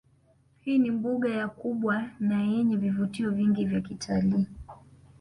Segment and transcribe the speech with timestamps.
[0.59, 4.45] Hii ni mbuga ya kubwa nayenye vivutio vingi vya kitalii